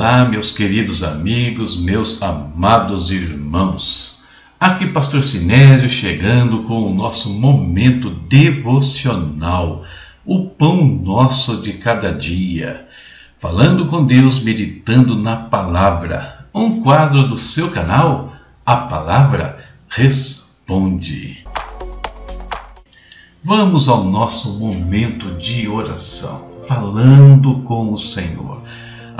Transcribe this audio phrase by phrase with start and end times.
[0.00, 4.18] Olá, meus queridos amigos, meus amados irmãos.
[4.58, 9.84] Aqui, Pastor Sinério, chegando com o nosso momento devocional,
[10.24, 12.88] o pão nosso de cada dia.
[13.38, 16.46] Falando com Deus, meditando na palavra.
[16.54, 18.32] Um quadro do seu canal,
[18.64, 21.44] A Palavra Responde.
[23.44, 28.62] Vamos ao nosso momento de oração, falando com o Senhor.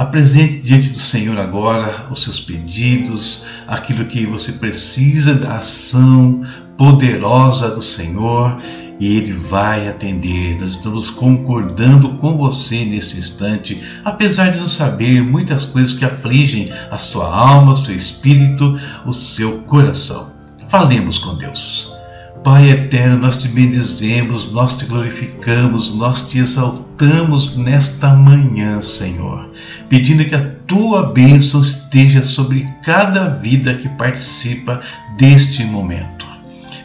[0.00, 6.42] Apresente diante do Senhor agora os seus pedidos, aquilo que você precisa da ação
[6.78, 8.56] poderosa do Senhor
[8.98, 10.58] e Ele vai atender.
[10.58, 16.72] Nós estamos concordando com você nesse instante, apesar de não saber muitas coisas que afligem
[16.90, 20.32] a sua alma, o seu espírito, o seu coração.
[20.70, 21.99] Falemos com Deus.
[22.42, 29.50] Pai eterno, nós te bendizemos, nós te glorificamos, nós te exaltamos nesta manhã, Senhor,
[29.90, 34.80] pedindo que a tua bênção esteja sobre cada vida que participa
[35.18, 36.26] deste momento.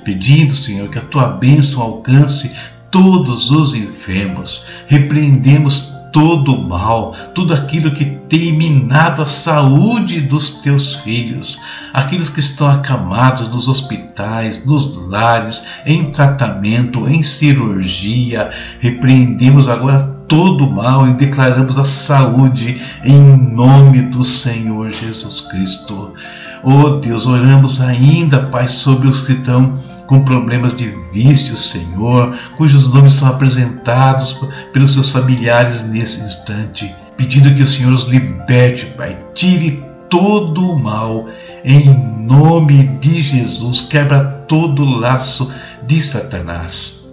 [0.04, 2.52] Pedindo, Senhor, que a tua bênção alcance
[2.92, 10.62] todos os enfermos, repreendemos todo o mal, tudo aquilo que tem minado a saúde dos
[10.62, 11.60] teus filhos,
[11.92, 18.50] aqueles que estão acamados nos hospitais, nos lares, em tratamento, em cirurgia.
[18.80, 26.14] Repreendemos agora todo o mal e declaramos a saúde em nome do Senhor Jesus Cristo.
[26.64, 29.78] Oh Deus, oramos ainda, Pai, sobre os que estão
[30.08, 34.38] com problemas de vícios, Senhor, cujos nomes são apresentados
[34.72, 40.80] pelos seus familiares nesse instante, pedindo que o Senhor os liberte, Pai, tire todo o
[40.80, 41.28] mal,
[41.64, 41.90] em
[42.26, 45.52] nome de Jesus, quebra todo laço
[45.86, 47.06] de Satanás.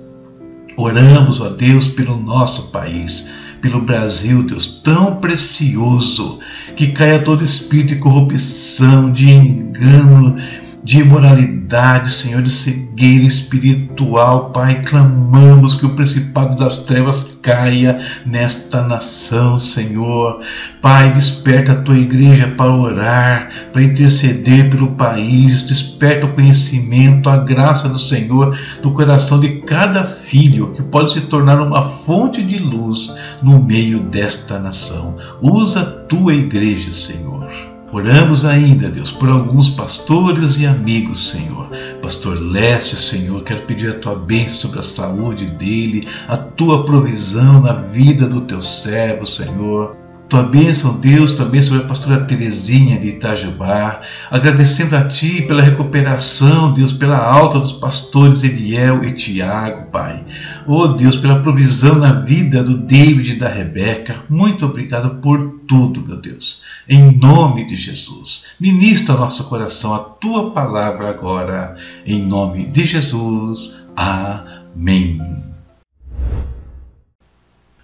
[0.77, 3.29] Oramos, ó Deus, pelo nosso país,
[3.61, 6.39] pelo Brasil, Deus, tão precioso,
[6.74, 10.36] que caia todo espírito de corrupção, de engano,
[10.83, 14.83] de imoralidade, Senhor, de cegueira espiritual, Pai.
[14.83, 20.41] Clamamos que o principado das trevas caia nesta nação, Senhor.
[20.81, 25.63] Pai, desperta a tua igreja para orar, para interceder pelo país.
[25.63, 31.21] Desperta o conhecimento, a graça do Senhor no coração de cada filho que pode se
[31.23, 35.17] tornar uma fonte de luz no meio desta nação.
[35.41, 41.69] Usa a tua igreja, Senhor Oramos ainda, Deus, por alguns pastores e amigos, Senhor.
[42.01, 47.61] Pastor Leste, Senhor, quero pedir a tua bênção sobre a saúde dele, a tua provisão
[47.61, 50.02] na vida do teu servo, Senhor.
[50.33, 54.01] Tua bênção, Deus, também sobre a pastora Terezinha de Itajubá,
[54.31, 60.25] agradecendo a Ti pela recuperação, Deus, pela alta dos pastores Eliel e Tiago, Pai.
[60.67, 64.21] Oh, Deus, pela provisão na vida do David e da Rebeca.
[64.27, 66.63] Muito obrigado por tudo, meu Deus.
[66.89, 71.77] Em nome de Jesus, ministra nosso coração a Tua palavra agora.
[72.07, 73.75] Em nome de Jesus.
[73.95, 75.21] Amém.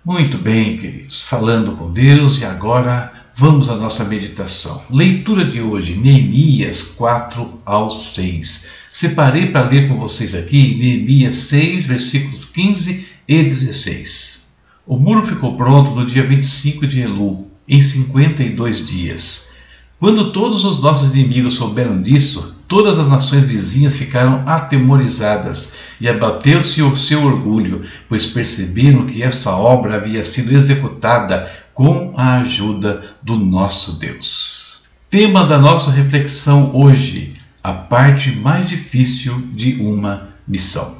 [0.08, 4.82] Muito bem, queridos, falando com Deus e agora vamos à nossa meditação.
[4.90, 8.64] Leitura de hoje, Neemias 4 ao 6.
[8.90, 14.46] Separei para ler com vocês aqui Neemias 6, versículos 15 e 16.
[14.86, 19.42] O muro ficou pronto no dia 25 de Elu, em 52 dias.
[20.00, 26.82] Quando todos os nossos inimigos souberam disso, todas as nações vizinhas ficaram atemorizadas e abateu-se
[26.82, 33.36] o seu orgulho, pois perceberam que essa obra havia sido executada com a ajuda do
[33.36, 34.82] nosso Deus.
[35.08, 37.32] Tema da nossa reflexão hoje:
[37.64, 40.98] a parte mais difícil de uma missão.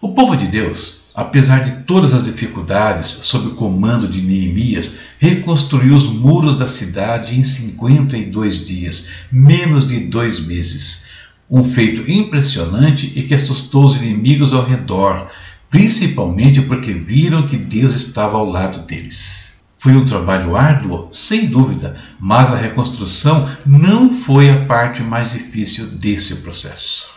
[0.00, 5.94] O povo de Deus apesar de todas as dificuldades, sob o comando de Neemias, reconstruiu
[5.94, 11.04] os muros da cidade em 52 dias, menos de dois meses.
[11.50, 15.30] Um feito impressionante e que assustou os inimigos ao redor,
[15.70, 19.52] principalmente porque viram que Deus estava ao lado deles.
[19.78, 25.86] Foi um trabalho árduo, sem dúvida, mas a reconstrução não foi a parte mais difícil
[25.86, 27.11] desse processo.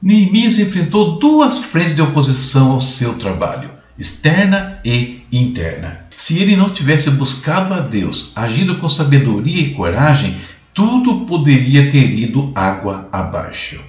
[0.00, 3.68] Neemias enfrentou duas frentes de oposição ao seu trabalho,
[3.98, 6.06] externa e interna.
[6.16, 10.36] Se ele não tivesse buscado a Deus, agindo com sabedoria e coragem,
[10.72, 13.80] tudo poderia ter ido água abaixo.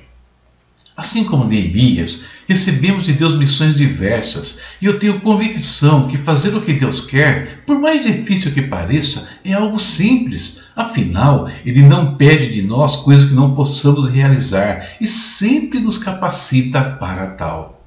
[1.00, 6.60] Assim como Neemias, recebemos de Deus missões diversas e eu tenho convicção que fazer o
[6.60, 10.60] que Deus quer, por mais difícil que pareça, é algo simples.
[10.76, 16.82] Afinal, Ele não pede de nós coisas que não possamos realizar e sempre nos capacita
[16.82, 17.79] para tal.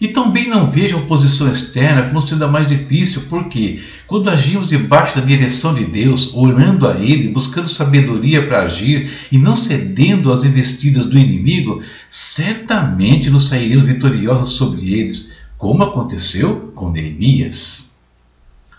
[0.00, 4.68] E também não vejo a oposição externa como sendo a mais difícil, porque quando agimos
[4.68, 10.32] debaixo da direção de Deus, orando a Ele, buscando sabedoria para agir e não cedendo
[10.32, 17.90] às investidas do inimigo, certamente nos sairemos vitoriosos sobre eles, como aconteceu com Neemias.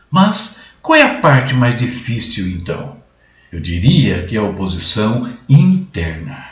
[0.10, 2.98] Mas qual é a parte mais difícil então?
[3.52, 6.49] Eu diria que é a oposição interna.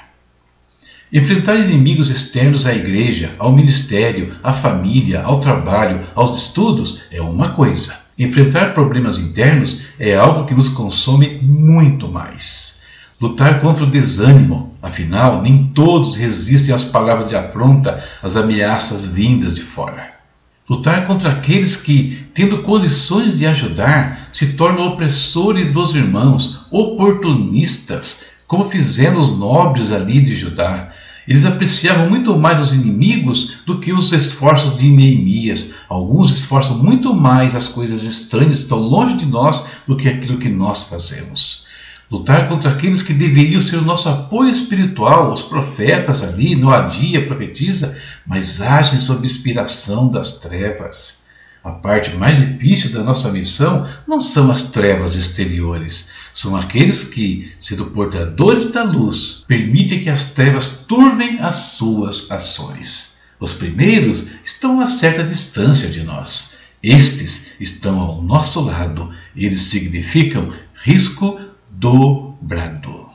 [1.12, 7.50] Enfrentar inimigos externos à igreja, ao ministério, à família, ao trabalho, aos estudos é uma
[7.50, 7.96] coisa.
[8.20, 12.82] Enfrentar problemas internos é algo que nos consome muito mais.
[13.22, 19.56] Lutar contra o desânimo, afinal, nem todos resistem às palavras de afronta, às ameaças vindas
[19.56, 20.12] de fora.
[20.70, 28.70] Lutar contra aqueles que, tendo condições de ajudar, se tornam opressores dos irmãos, oportunistas, como
[28.70, 30.92] fizeram os nobres ali de Judá.
[31.28, 35.72] Eles apreciavam muito mais os inimigos do que os esforços de Neemias.
[35.90, 40.48] Alguns esforçam muito mais as coisas estranhas, estão longe de nós, do que aquilo que
[40.48, 41.68] nós fazemos.
[42.10, 47.98] Lutar contra aqueles que deveriam ser o nosso apoio espiritual, os profetas ali, Noadia, profetiza,
[48.26, 51.27] mas agem sob inspiração das trevas.
[51.64, 57.52] A parte mais difícil da nossa missão não são as trevas exteriores, são aqueles que,
[57.60, 63.18] sendo portadores da luz, permitem que as trevas turnem as suas ações.
[63.40, 66.52] Os primeiros estão a certa distância de nós.
[66.82, 69.12] Estes estão ao nosso lado.
[69.36, 71.40] Eles significam risco
[71.70, 73.07] dobrado.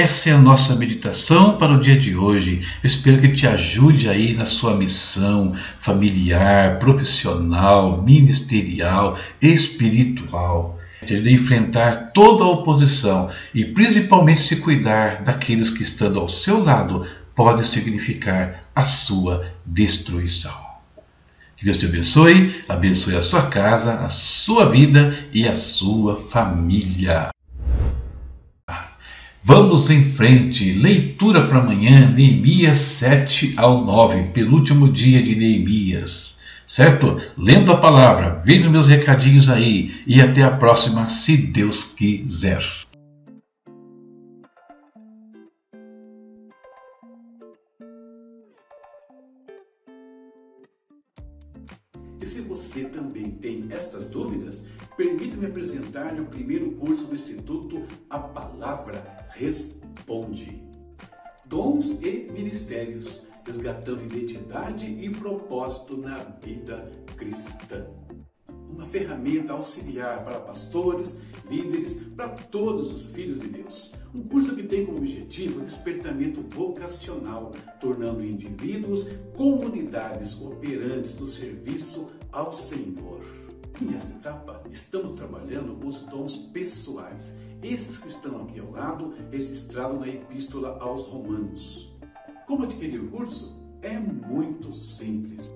[0.00, 2.66] Essa é a nossa meditação para o dia de hoje.
[2.82, 10.78] Eu espero que te ajude aí na sua missão familiar, profissional, ministerial, espiritual.
[11.04, 17.06] De enfrentar toda a oposição e principalmente se cuidar daqueles que, estando ao seu lado,
[17.34, 20.58] podem significar a sua destruição.
[21.58, 27.28] Que Deus te abençoe, abençoe a sua casa, a sua vida e a sua família.
[29.42, 30.70] Vamos em frente.
[30.70, 36.38] Leitura para amanhã, Neemias 7 ao 9, penúltimo dia de Neemias.
[36.66, 37.18] Certo?
[37.38, 42.62] Lendo a palavra, veja meus recadinhos aí e até a próxima, se Deus quiser.
[52.20, 54.66] E se você também tem estas dúvidas,
[54.98, 58.49] permita-me apresentar-lhe o primeiro curso do Instituto A Palavra
[59.30, 60.62] Responde.
[61.46, 67.86] Dons e Ministérios, resgatando identidade e propósito na vida cristã.
[68.68, 73.92] Uma ferramenta auxiliar para pastores, líderes, para todos os filhos de Deus.
[74.14, 82.10] Um curso que tem como objetivo o despertamento vocacional, tornando indivíduos comunidades operantes do serviço
[82.30, 83.39] ao Senhor.
[83.80, 90.06] Nessa etapa, estamos trabalhando os dons pessoais, esses que estão aqui ao lado, registrados na
[90.06, 91.90] Epístola aos Romanos.
[92.46, 93.56] Como adquirir o curso?
[93.80, 95.48] É muito simples.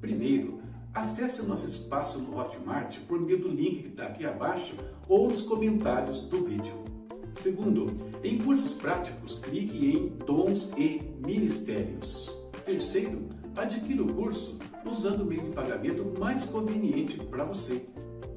[0.00, 0.62] Primeiro,
[0.94, 4.74] acesse o nosso espaço no Hotmart por meio do link que está aqui abaixo
[5.06, 6.82] ou nos comentários do vídeo.
[7.34, 7.92] Segundo,
[8.24, 12.30] em cursos práticos, clique em Dons e Ministérios.
[12.64, 17.86] Terceiro, adquira o curso usando o meio de pagamento mais conveniente para você.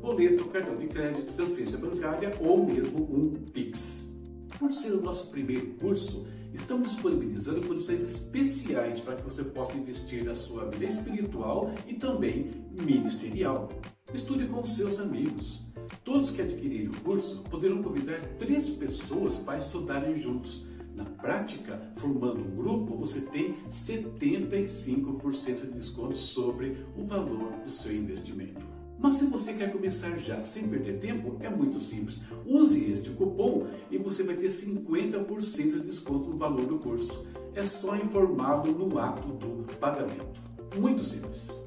[0.02, 4.14] Boleto, cartão de crédito, transferência bancária ou mesmo um Pix.
[4.58, 10.24] Por ser o nosso primeiro curso, estamos disponibilizando condições especiais para que você possa investir
[10.24, 13.70] na sua vida espiritual e também ministerial.
[14.14, 15.62] Estude com seus amigos.
[16.04, 22.40] Todos que adquirirem o curso poderão convidar três pessoas para estudarem juntos na prática, formando
[22.40, 28.66] um grupo, você tem 75% de desconto sobre o valor do seu investimento.
[29.00, 32.20] Mas se você quer começar já sem perder tempo, é muito simples.
[32.46, 37.26] Use este cupom e você vai ter 50% de desconto no valor do curso.
[37.56, 40.42] É só informado no ato do pagamento.
[40.78, 41.64] Muito simples.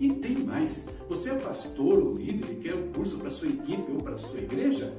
[0.00, 0.88] E tem mais.
[1.08, 4.40] Você é pastor ou líder e quer um curso para sua equipe ou para sua
[4.40, 4.96] igreja?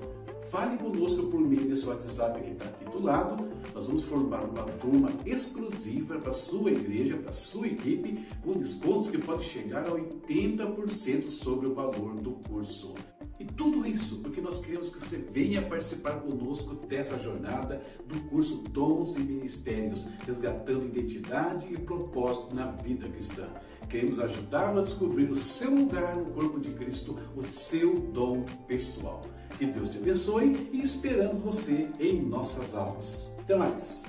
[0.50, 3.50] Fale conosco por meio desse WhatsApp que está aqui do lado.
[3.74, 9.18] Nós vamos formar uma turma exclusiva para sua igreja, para sua equipe, com descontos que
[9.18, 12.96] podem chegar a 80% sobre o valor do curso.
[13.40, 18.64] E tudo isso porque nós queremos que você venha participar conosco dessa jornada do curso
[18.72, 23.48] Dons e Ministérios, resgatando identidade e propósito na vida cristã.
[23.90, 29.22] Queremos ajudá-lo a descobrir o seu lugar no corpo de Cristo, o seu dom pessoal.
[29.58, 33.32] Que Deus te abençoe e esperamos você em nossas aulas.
[33.40, 34.04] Até mais!